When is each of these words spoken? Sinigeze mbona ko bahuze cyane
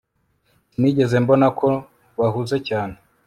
Sinigeze 0.71 1.15
mbona 1.23 1.47
ko 1.59 1.69
bahuze 2.19 2.55
cyane 2.67 2.95